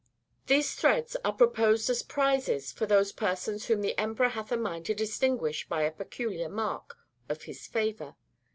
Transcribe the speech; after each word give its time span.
These 0.47 0.73
threads 0.73 1.15
are 1.23 1.31
proposed 1.31 1.87
as 1.91 2.01
prizes 2.01 2.71
for 2.71 2.87
those 2.87 3.11
persons 3.11 3.67
whom 3.67 3.81
the 3.81 3.95
emperor 3.99 4.29
hath 4.29 4.51
a 4.51 4.57
mind 4.57 4.87
to 4.87 4.95
distinguish 4.95 5.69
by 5.69 5.83
a 5.83 5.91
peculiar 5.91 6.49
mark 6.49 6.97
of 7.29 7.43
his 7.43 7.67
favor. 7.67 8.15